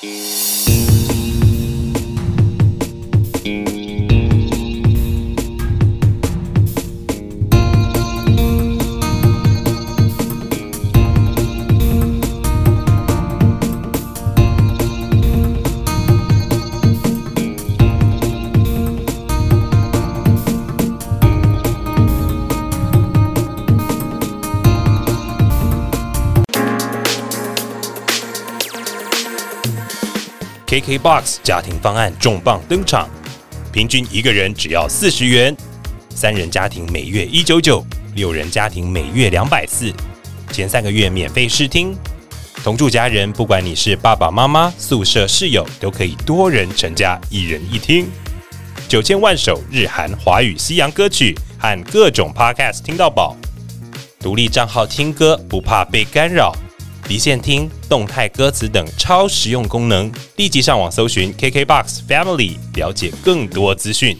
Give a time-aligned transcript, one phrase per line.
[0.00, 0.87] Música
[30.68, 33.08] KKBOX 家庭方案重磅登场，
[33.72, 35.56] 平均一个人只要四十元，
[36.10, 37.82] 三人家庭每月一九九，
[38.14, 39.90] 六人家庭每月两百四，
[40.52, 41.96] 前三个月免费试听，
[42.62, 48.06] 同住家人不管你是爸爸妈妈、宿舍室友，都可以多人成家，一人一听，
[48.86, 53.34] 九千万首日韩华语西洋歌曲和各种 Podcast 听到饱，
[54.20, 56.54] 独立账号听歌不怕被干扰。
[57.08, 64.14] 离线听、动态歌词等超实用功能，立即上网搜寻 KKBOX Family，了解更多资讯。